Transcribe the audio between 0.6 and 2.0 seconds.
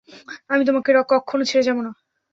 তোমাকে কক্ষনো ছেড়ে যাবো না।